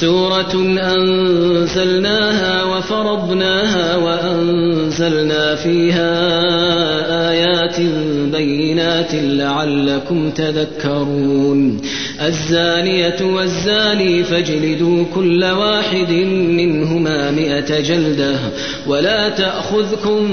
[0.00, 6.10] سورة أنزلناها وفرضناها وأنزلنا فيها
[7.30, 7.80] آيات
[8.32, 11.80] بينات لعلكم تذكرون.
[12.26, 16.12] الزانية والزاني فاجلدوا كل واحد
[16.48, 18.36] منهما مئة جلدة
[18.86, 20.28] ولا تأخذكم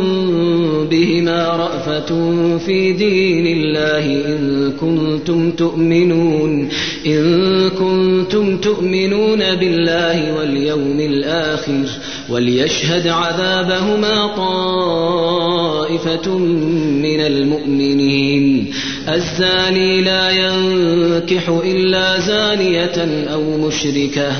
[0.91, 2.09] بهما رأفة
[2.57, 6.69] في دين الله إن كنتم تؤمنون.
[7.05, 11.85] إن كنتم تؤمنون بالله واليوم الآخر.
[12.29, 18.73] وليشهد عذابهما طائفة من المؤمنين.
[19.13, 24.31] الزاني لا ينكح إلا زانية أو مشركة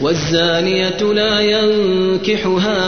[0.00, 2.80] والزانية لا ينكحها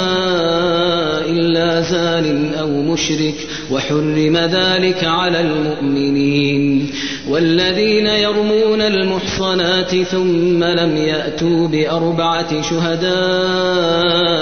[1.27, 3.34] إلا زان أو مشرك
[3.70, 6.91] وحرم ذلك على المؤمنين.
[7.28, 14.42] والذين يرمون المحصنات ثم لم يأتوا بأربعة شهداء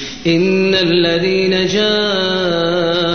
[0.27, 3.11] إن الذين جاءوا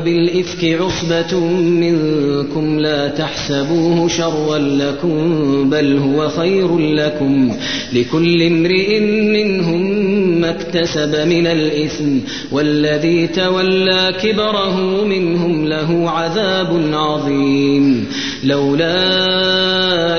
[0.00, 7.52] بالإفك عصبة منكم لا تحسبوه شرا لكم بل هو خير لكم.
[7.92, 10.04] لكل امرئ منهم
[10.40, 12.18] ما اكتسب من الإثم
[12.52, 18.06] والذي تولى كبره منهم له عذاب عظيم.
[18.44, 18.94] لولا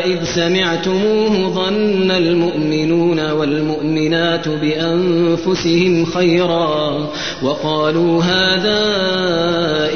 [0.05, 7.09] إذ سمعتموه ظن المؤمنون والمؤمنات بأنفسهم خيرا
[7.43, 8.79] وقالوا هذا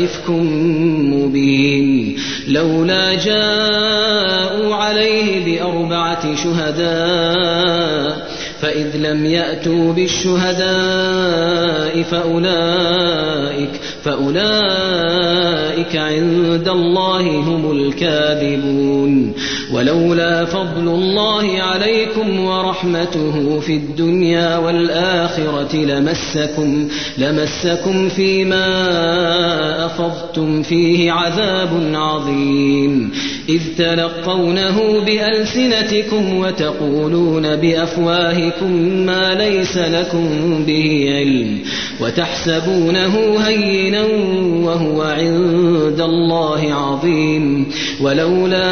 [0.04, 0.30] إفك
[1.10, 2.18] مبين
[2.48, 8.30] لولا جاءوا عليه بأربعة شهداء
[8.62, 13.70] فإذ لم يأتوا بالشهداء فأولئك
[14.04, 19.34] فأولئك عند الله هم الكاذبون.
[19.74, 26.88] ولولا فضل الله عليكم ورحمته في الدنيا والآخرة لمسكم
[27.18, 28.66] لمسكم فيما
[29.86, 33.12] أفضتم فيه عذاب عظيم.
[33.50, 38.49] إذ تلقونه بألسنتكم وتقولون بأفواهكم
[39.06, 41.60] ما ليس لكم به علم
[42.02, 44.04] وتحسبونه هينا
[44.64, 47.68] وهو عند الله عظيم
[48.02, 48.70] ولولا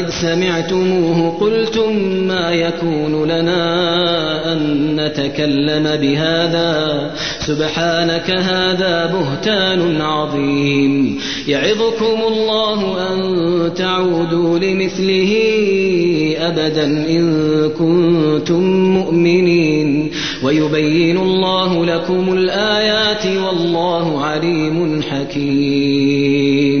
[0.00, 1.96] إذ سمعتموه قلتم
[2.28, 4.60] ما يكون لنا أن
[4.96, 7.10] نتكلم بهذا
[7.46, 13.20] سبحانك هذا بهتان عظيم يعظكم الله أن
[13.74, 15.36] تعودوا لمثله
[16.40, 20.10] أبدا إن كنتم مؤمنين
[20.44, 26.80] ويبين الله لكم الآيات والله عليم حكيم.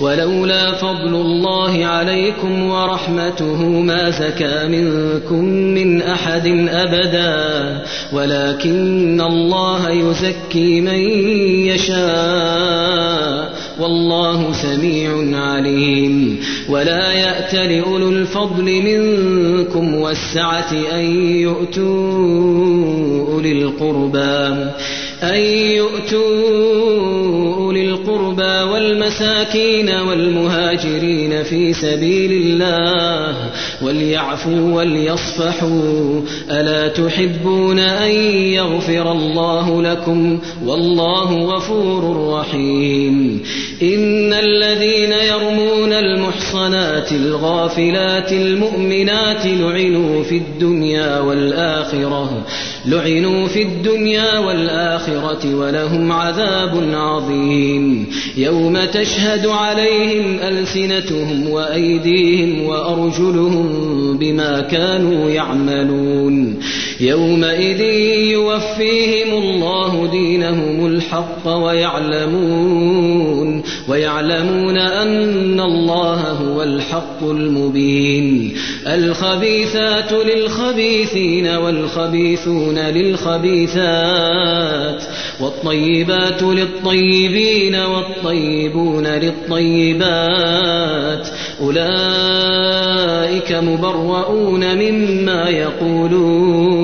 [0.00, 7.82] ولولا فضل الله عليكم ورحمته ما زكى منكم من أحد أبدا
[8.12, 10.98] ولكن الله يزكي من
[11.68, 16.40] يشاء والله سميع عليم.
[16.68, 21.04] ولا يأت لأولو الفضل منكم والسعة أن
[21.36, 22.54] يؤتوا
[23.32, 24.70] أولي القربى
[25.22, 25.40] أن
[25.76, 33.34] يؤتوا أولي القربى والمساكين والمهاجرين في سبيل الله
[33.82, 38.10] وليعفوا وليصفحوا ألا تحبون أن
[38.54, 43.42] يغفر الله لكم والله غفور رحيم
[43.82, 52.44] إن الذين يرمون المحصنات الغافلات المؤمنات لعنوا في الدنيا والآخرة
[52.86, 57.63] لعنوا في الدنيا والآخرة ولهم عذاب عظيم
[58.36, 63.68] يوم تشهد عليهم ألسنتهم وأيديهم وأرجلهم
[64.18, 66.60] بما كانوا يعملون.
[67.00, 67.80] يومئذ
[68.32, 73.24] يوفيهم الله دينهم الحق ويعلمون
[73.88, 78.54] ويعلمون أن الله هو الحق المبين.
[78.86, 83.84] الخبيثات للخبيثين والخبيثون للخبيثات
[85.40, 90.14] والطيبات للطيبين والطيبون للطيبات.
[91.60, 96.83] أولئك مبرؤون مما يقولون.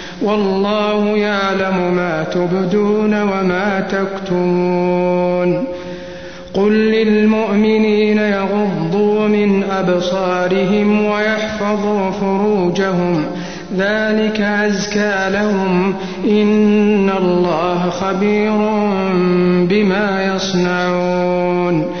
[0.21, 5.63] والله يعلم ما تبدون وما تكتمون.
[6.53, 13.25] قل للمؤمنين يغضوا من أبصارهم ويحفظوا فروجهم.
[13.77, 15.93] ذلك أزكى لهم.
[16.25, 18.51] إن الله خبير
[19.69, 22.00] بما يصنعون.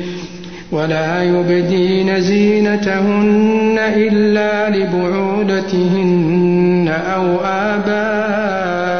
[0.71, 6.21] ولا يبدين زينتهن إلا لبعولتهن
[6.87, 8.90] أو آبائهن.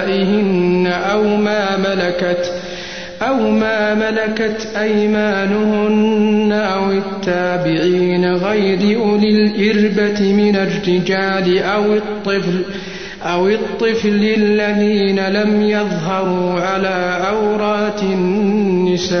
[0.00, 2.52] نسائهن أو ما ملكت
[3.22, 12.64] أو ما ملكت أيمانهن أو التابعين غير أولي الإربة من الرجال أو الطفل
[13.22, 19.20] أو الطفل الذين لم يظهروا على عورات النساء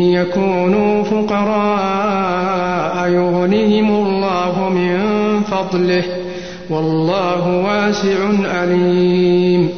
[0.13, 4.99] يكونوا فقراء يغنهم الله من
[5.41, 6.03] فضله
[6.69, 9.69] والله واسع عليم.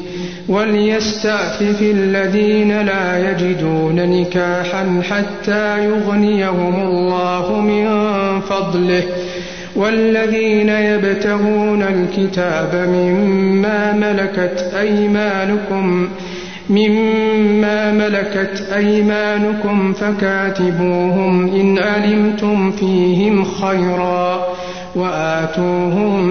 [0.49, 7.85] وليستعفف الذين لا يجدون نكاحا حتى يغنيهم الله من
[8.41, 9.03] فضله.
[9.75, 16.07] والذين يبتغون الكتاب مما ملكت أيمانكم
[16.69, 24.45] مما ملكت أيمانكم فكاتبوهم إن علمتم فيهم خيرا
[24.95, 26.23] وآتوهم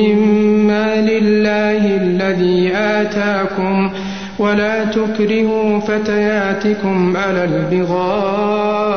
[0.00, 3.90] مما لله الذي آتاكم
[4.38, 8.96] ولا تكرهوا فتياتكم على البغاء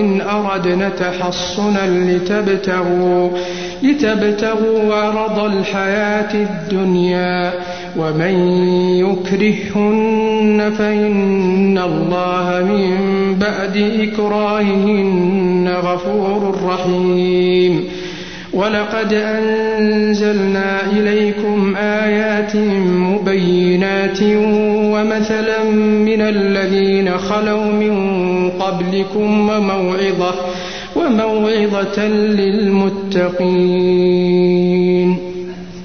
[0.00, 3.30] إن أردنا تحصنا لتبتغوا
[3.82, 7.52] لتبتغوا عرض الحياة الدنيا
[7.98, 8.34] ومن
[8.98, 12.90] يكرهن فإن الله من
[13.40, 17.84] بعد إكراههن غفور رحيم.
[18.52, 24.22] ولقد أنزلنا إليكم آيات مبينات
[24.92, 25.64] ومثلا
[26.08, 27.94] من الذين خلوا من
[28.50, 30.34] قبلكم وموعظة
[30.96, 33.44] وموعظة للمتقين.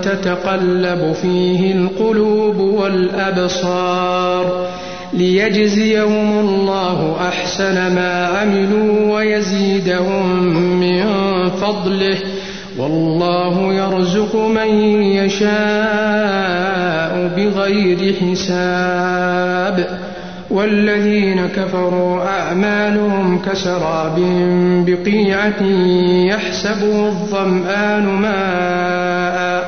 [0.00, 4.66] تتقلب فيه القلوب والأبصار
[5.12, 10.42] ليجزيهم الله أحسن ما عملوا ويزيدهم
[10.80, 11.04] من
[11.50, 12.18] فضله
[12.78, 14.68] والله يرزق من
[15.02, 15.48] يشاء
[17.36, 19.98] بغير حساب
[20.50, 24.18] والذين كفروا أعمالهم كسراب
[24.86, 25.62] بقيعة
[26.30, 29.67] يحسبه الظمآن ماء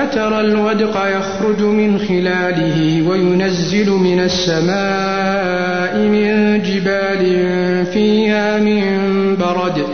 [0.00, 7.22] فترى الودق يخرج من خلاله وينزل من السماء من جبال
[7.92, 9.84] فيها من برد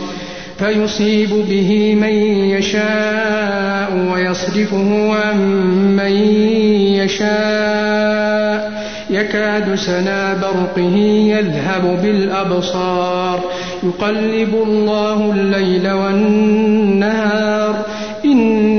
[0.59, 2.13] فيصيب به من
[2.55, 5.39] يشاء ويصرفه عن
[5.97, 6.13] من
[7.03, 8.73] يشاء.
[9.11, 10.97] يكاد سنا برقه
[11.29, 13.41] يذهب بالأبصار.
[13.83, 17.77] يقلب الله الليل والنهار.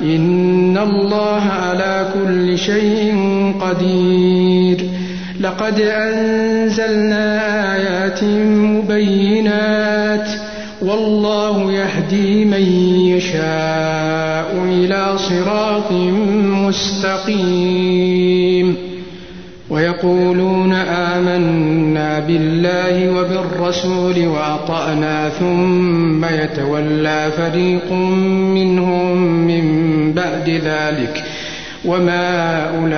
[0.00, 3.14] إن الله على كل شيء
[3.60, 4.90] قدير.
[5.40, 7.40] لقد أنزلنا
[7.74, 10.28] آيات مبينات
[10.82, 12.62] والله يهدي من
[13.08, 15.92] يشاء إلى صراط
[16.66, 18.76] مستقيم.
[19.76, 27.92] ويقولون آمنا بالله وبالرسول وأطعنا ثم يتولى فريق
[28.54, 29.64] منهم من
[30.12, 31.24] بعد ذلك
[31.84, 32.96] وما أولئك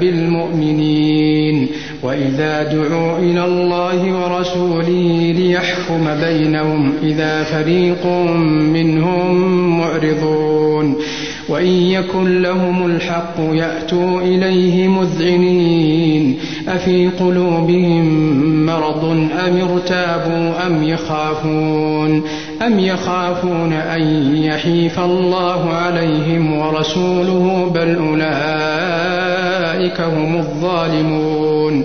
[0.00, 1.68] بالمؤمنين
[2.02, 8.06] وإذا دعوا إلى الله ورسوله ليحكم بينهم إذا فريق
[8.72, 9.34] منهم
[9.78, 10.63] معرضون
[11.48, 16.38] وإن يكن لهم الحق يأتوا إليه مذعنين.
[16.68, 18.04] أفي قلوبهم
[18.66, 19.04] مرض
[19.48, 22.22] أم ارتابوا أم يخافون؟
[22.66, 31.84] أم يخافون أن يحيف الله عليهم ورسوله بل أولئك هم الظالمون.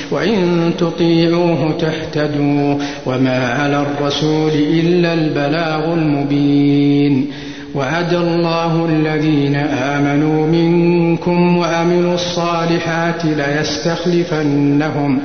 [0.11, 7.27] وإن تطيعوه تهتدوا وما على الرسول إلا البلاغ المبين
[7.75, 15.19] وعد الله الذين آمنوا منكم وعملوا الصالحات ليستخلفنهم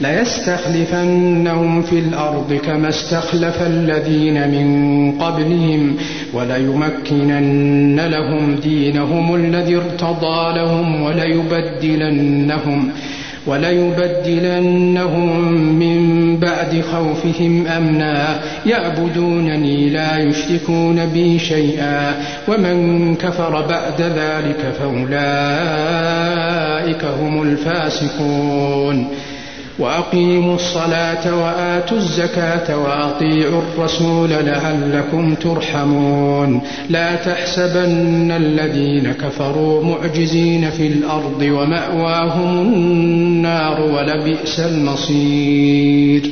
[0.00, 5.96] ليستخلفنهم في الأرض كما استخلف الذين من قبلهم
[6.34, 12.90] وليمكنن لهم دينهم الذي ارتضى لهم وليبدلنهم
[13.46, 18.40] وليبدلنهم من بعد خوفهم أمنا.
[18.66, 22.14] يعبدونني لا يشركون بي شيئا.
[22.48, 25.10] ومن كفر بعد ذلك فأولئك
[27.04, 29.06] هم الفاسقون.
[29.80, 36.60] وأقيموا الصلاة وآتوا الزكاة وأطيعوا الرسول لعلكم ترحمون.
[36.88, 46.30] لا تحسبن الذين كفروا معجزين في الأرض ومأواهم النار ولبئس المصير.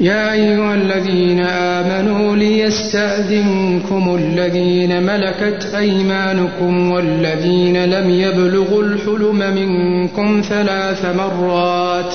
[0.00, 12.14] يا أيها الذين آمنوا ليستأذنكم الذين ملكت أيمانكم والذين لم يبلغوا الحلم منكم ثلاث مرات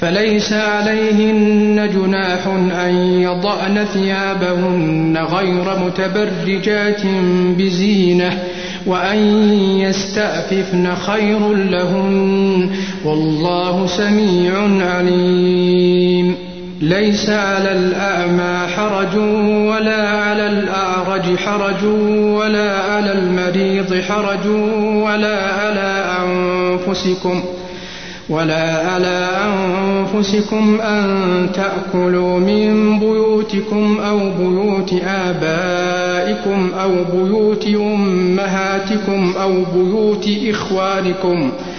[0.00, 2.46] فليس عليهن جناح
[2.84, 7.00] أن يضعن ثيابهن غير متبرجات
[7.58, 8.38] بزينة
[8.86, 9.18] وأن
[9.80, 12.70] يستعففن خير لهن
[13.04, 14.52] والله سميع
[14.94, 16.34] عليم.
[16.80, 19.16] ليس على الأعمى حرج
[19.68, 21.84] ولا على الأعرج حرج
[22.38, 24.46] ولا على المريض حرج
[25.02, 27.42] ولا على أنفسكم.
[28.30, 31.06] ولا على أنفسكم أن
[31.54, 41.77] تأكلوا من بيوتكم أو بيوت آبائكم أو بيوت أمهاتكم أو بيوت إخوانكم ۖ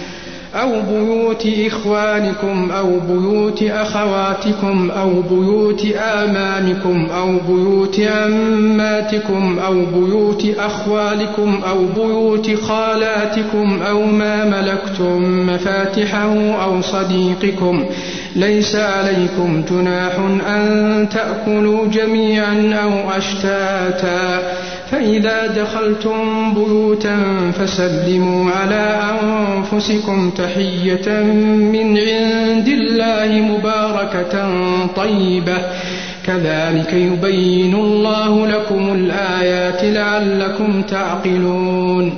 [0.54, 11.60] أو بيوت إخوانكم أو بيوت أخواتكم أو بيوت آمامكم أو بيوت أماتكم أو بيوت أخوالكم
[11.68, 17.84] أو بيوت خالاتكم أو ما ملكتم مفاتحه أو صديقكم.
[18.36, 20.12] ليس عليكم جناح
[20.48, 24.59] أن تأكلوا جميعا أو أشتاتا.
[24.90, 27.18] فإذا دخلتم بيوتا
[27.58, 31.22] فسلموا على أنفسكم تحية
[31.72, 34.50] من عند الله مباركة
[34.96, 35.58] طيبة.
[36.26, 42.12] كذلك يبين الله لكم الآيات لعلكم تعقلون.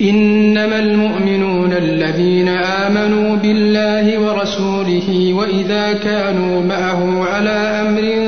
[0.00, 8.27] إنما المؤمنون الذين آمنوا بالله ورسوله وإذا كانوا معه على أمر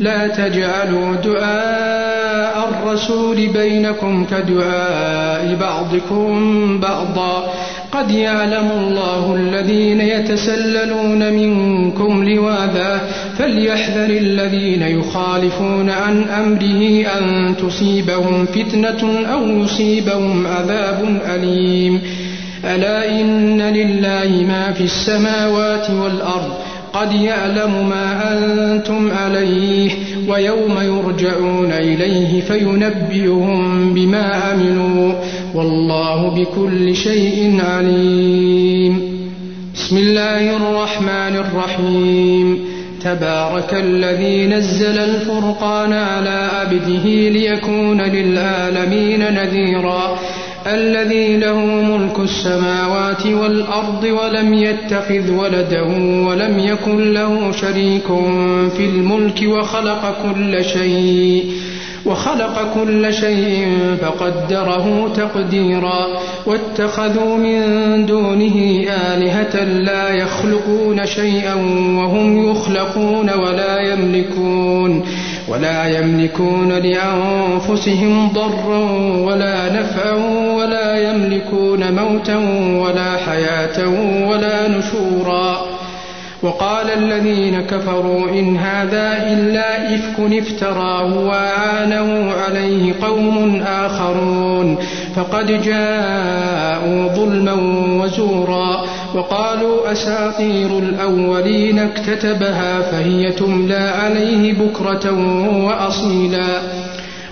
[0.00, 7.52] لا تجعلوا دعاء الرسول بينكم كدعاء بعضكم بعضا.
[7.92, 13.00] قد يعلم الله الذين يتسللون منكم لواذا
[13.38, 22.00] فليحذر الذين يخالفون عن أمره أن تصيبهم فتنة أو يصيبهم عذاب أليم.
[22.64, 29.90] ألا إن لله ما في السماوات والأرض قد يعلم ما أنتم عليه
[30.28, 35.12] ويوم يرجعون إليه فينبئهم بما عملوا
[35.54, 39.18] والله بكل شيء عليم.
[39.74, 42.58] بسم الله الرحمن الرحيم.
[43.04, 50.18] تبارك الذي نزل الفرقان على عبده ليكون للعالمين نذيرا.
[50.74, 55.82] الذي له ملك السماوات والأرض ولم يتخذ ولدا
[56.26, 58.06] ولم يكن له شريك
[58.76, 61.52] في الملك وخلق كل شيء
[62.06, 66.06] وخلق كل شيء فقدره تقديرا
[66.46, 71.54] واتخذوا من دونه آلهة لا يخلقون شيئا
[71.98, 75.04] وهم يخلقون ولا يملكون
[75.48, 78.90] ولا يملكون لأنفسهم ضرا
[79.26, 79.87] ولا نفعا.
[81.90, 82.36] موتا
[82.84, 83.88] ولا حياة
[84.28, 85.60] ولا نشورا.
[86.42, 94.76] وقال الذين كفروا إن هذا إلا إفك افتراه وأعانه عليه قوم آخرون.
[95.16, 97.52] فقد جاءوا ظلما
[98.02, 98.84] وزورا.
[99.14, 105.12] وقالوا أساطير الأولين اكتتبها فهي تملى عليه بكرة
[105.66, 106.77] وأصيلا.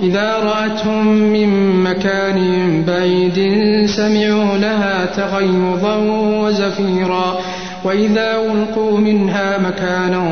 [0.00, 2.38] إذا رأتهم من مكان
[2.86, 3.38] بعيد
[3.86, 5.96] سمعوا لها تغيظا
[6.42, 7.38] وزفيرا
[7.84, 10.22] وإذا ألقوا منها مكانا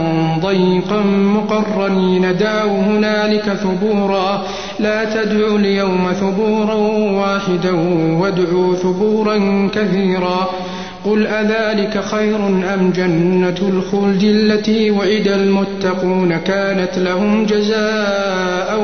[0.43, 4.43] ضيقا مقرنين دعوا هنالك ثبورا
[4.79, 6.75] لا تدعوا اليوم ثبورا
[7.21, 7.73] واحدا
[8.21, 10.49] وادعوا ثبورا كثيرا
[11.05, 18.79] قل أذلك خير أم جنة الخلد التي وعد المتقون كانت لهم جزاء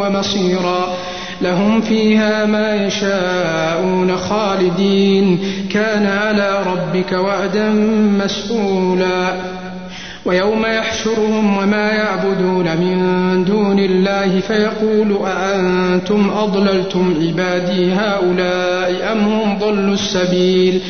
[0.00, 0.96] ومصيرا
[1.42, 5.38] لهم فيها ما يشاءون خالدين.
[5.70, 7.70] كان على ربك وعدا
[8.24, 9.32] مسئولا
[10.24, 19.94] ويوم يحشرهم وما يعبدون من دون الله فيقول أأنتم أضللتم عبادي هؤلاء أم هم ضلوا
[19.94, 20.80] السبيل؟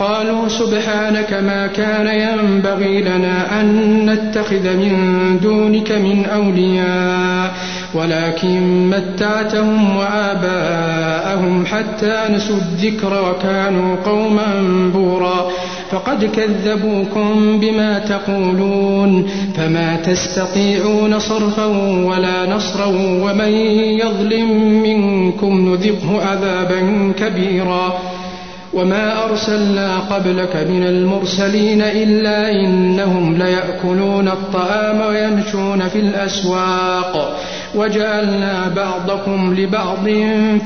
[0.00, 3.66] قالوا سبحانك ما كان ينبغي لنا أن
[4.10, 4.94] نتخذ من
[5.42, 7.54] دونك من أولياء
[7.94, 14.46] ولكن متعتهم وآباءهم حتى نسوا الذكر وكانوا قوما
[14.94, 15.50] بورا.
[15.90, 21.64] فقد كذبوكم بما تقولون فما تستطيعون صرفا
[22.04, 23.52] ولا نصرا ومن
[24.02, 27.98] يظلم منكم نذقه عذابا كبيرا.
[28.74, 37.36] وما أرسلنا قبلك من المرسلين إلا إنهم ليأكلون الطعام ويمشون في الأسواق
[37.74, 40.08] وجعلنا بعضكم لبعض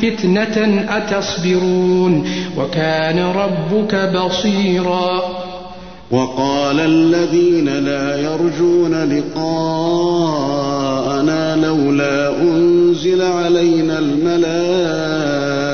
[0.02, 5.22] فتنة أتصبرون وكان ربك بصيرا
[6.10, 10.06] وقال الذين لا يرجون لقاءنا
[11.56, 15.73] لولا أنزل علينا الملائكة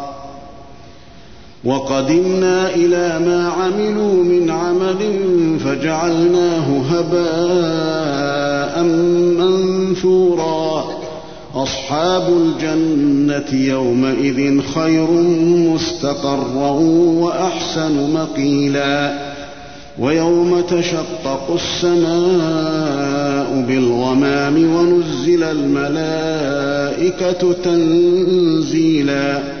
[1.65, 4.97] وقدمنا إلى ما عملوا من عمل
[5.59, 8.83] فجعلناه هباء
[9.39, 10.85] منثورا.
[11.55, 15.11] أصحاب الجنة يومئذ خير
[15.47, 16.71] مستقرا
[17.21, 19.31] وأحسن مقيلا.
[19.99, 26.53] ويوم تشقق السماء بالغمام ونزل الملائكة
[27.63, 29.60] تنزيلا.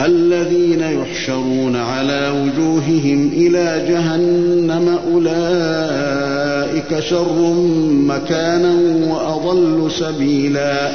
[0.00, 7.52] الذين يحشرون على وجوههم إلى جهنم أولئك شر
[7.90, 8.74] مكانا
[9.12, 10.90] وأضل سبيلا.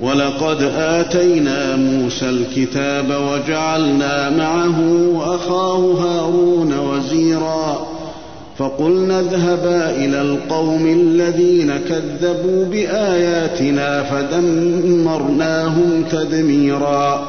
[0.00, 4.80] ولقد آتينا موسى الكتاب وجعلنا معه
[5.34, 7.86] أخاه هارون وزيرا.
[8.58, 17.28] فقلنا اذهبا إلى القوم الذين كذبوا بآياتنا فدمرناهم تدميرا.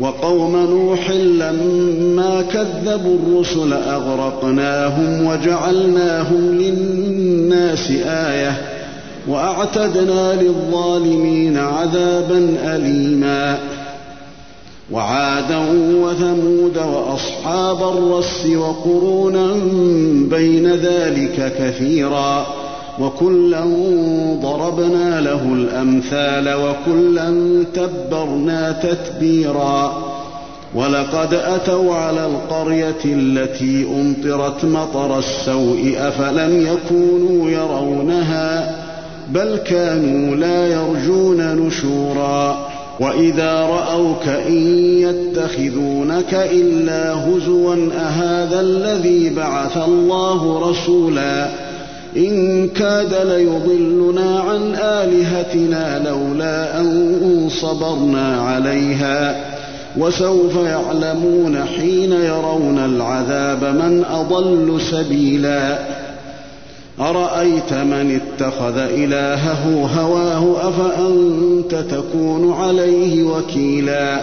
[0.00, 8.62] وقوم نوح لما كذبوا الرسل أغرقناهم وجعلناهم للناس آية
[9.28, 13.58] وأعتدنا للظالمين عذابا أليما
[14.90, 15.58] وعادا
[16.02, 19.54] وثمود وأصحاب الرس وقرونا
[20.30, 22.46] بين ذلك كثيرا
[23.00, 23.64] وكلا
[24.42, 27.34] ضربنا له الأمثال وكلا
[27.74, 30.02] تبرنا تتبيرا.
[30.74, 38.76] ولقد أتوا على القرية التي أمطرت مطر السوء أفلم يكونوا يرونها؟
[39.28, 42.66] بل كانوا لا يرجون نشورا.
[43.00, 51.48] وإذا رأوك إن يتخذونك إلا هزوا أهذا الذي بعث الله رسولا؟
[52.16, 59.44] إن كاد ليضلنا عن آلهتنا لولا أن صبرنا عليها
[59.98, 65.78] وسوف يعلمون حين يرون العذاب من أضل سبيلا
[67.00, 74.20] أرأيت من اتخذ إلهه هواه أفأنت تكون عليه وكيلا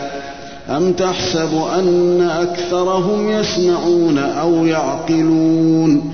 [0.69, 6.13] أم تحسب أن أكثرهم يسمعون أو يعقلون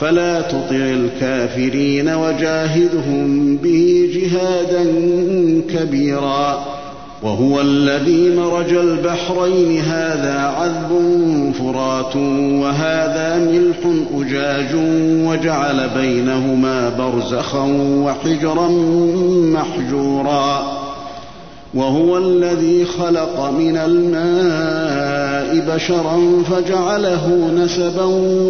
[0.00, 4.84] فلا تطع الكافرين وجاهدهم به جهادا
[5.70, 6.64] كبيرا.
[7.22, 9.80] وهو الذي مرج البحرين.
[9.80, 10.90] هذا عذب
[11.58, 12.16] فرات
[12.62, 13.76] وهذا ملح
[14.16, 14.74] أجاج
[15.26, 18.68] وجعل بينهما برزخا وحجرا
[19.52, 20.62] محجورا.
[21.74, 28.04] وهو الذي خلق من الماء بشرا فجعله نسبا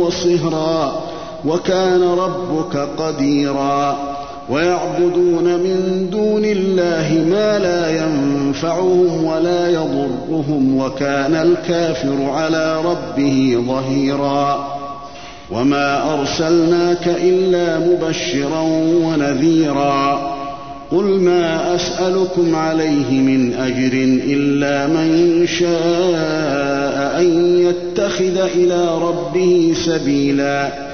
[0.04, 1.13] وصهرا.
[1.46, 3.98] وكان ربك قديرا.
[4.50, 14.74] ويعبدون من دون الله ما لا ينفعهم ولا يضرهم وكان الكافر على ربه ظهيرا.
[15.50, 18.60] وما أرسلناك إلا مبشرا
[19.04, 20.34] ونذيرا.
[20.92, 23.92] قل ما أسألكم عليه من أجر
[24.26, 30.93] إلا من شاء أن يتخذ إلى ربه سبيلا.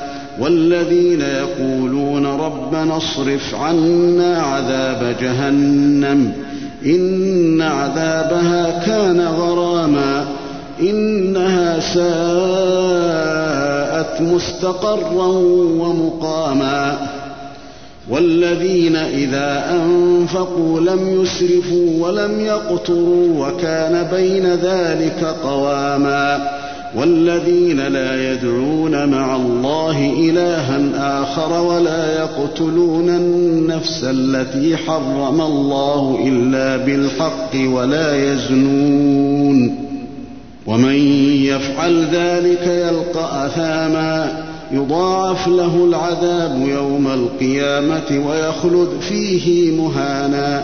[0.39, 6.33] والذين يقولون ربنا اصرف عنا عذاب جهنم
[6.85, 10.25] إن عذابها كان غراما
[10.81, 12.01] إنها ساءت
[14.21, 15.27] مستقرا
[15.81, 16.97] ومقاما
[18.09, 26.60] والذين إذا أنفقوا لم يسرفوا ولم يقتروا وكان بين ذلك قواما
[26.95, 30.81] والذين لا يدعون مع الله إلها
[31.23, 39.75] آخر ولا يقتلون النفس التي حرم الله إلا بالحق ولا يزنون
[40.65, 40.95] ومن
[41.43, 50.63] يفعل ذلك يلقى أثاما يضاعف له العذاب يوم القيامة ويخلد فيه مهانا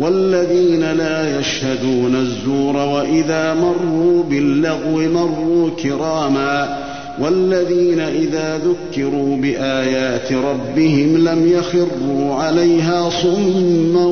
[0.00, 6.78] والذين لا يشهدون الزور وإذا مروا باللغو مروا كراما
[7.20, 14.06] والذين إذا ذكروا بآيات ربهم لم يخروا عليها صما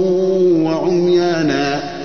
[0.65, 1.99] وعميانا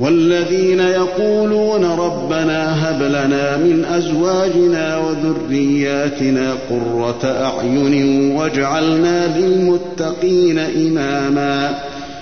[0.00, 11.78] والذين يقولون ربنا هب لنا من أزواجنا وذرياتنا قرة أعين واجعلنا للمتقين إماما